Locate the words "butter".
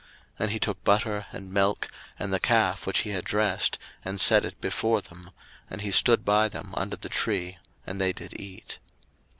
0.83-1.25